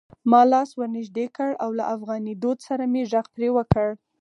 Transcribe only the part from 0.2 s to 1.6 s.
ما لاس ور نږدې کړ